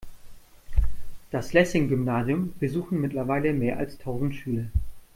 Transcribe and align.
Das 1.29 1.53
Lessing-Gymnasium 1.53 2.55
besuchen 2.59 3.01
mittlerweile 3.01 3.53
mehr 3.53 3.77
als 3.77 3.99
tausend 3.99 4.33
Schüler. 4.33 4.65